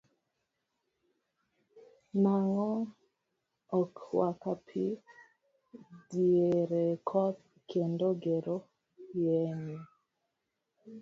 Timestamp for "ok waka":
3.79-4.51